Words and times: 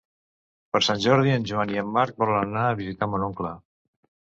Per 0.71 0.79
Sant 0.87 1.03
Jordi 1.03 1.33
en 1.35 1.45
Joan 1.51 1.75
i 1.75 1.79
en 1.83 1.93
Marc 1.99 2.19
volen 2.25 2.41
anar 2.49 2.65
a 2.65 2.75
visitar 2.83 3.11
mon 3.15 3.29
oncle. 3.31 3.57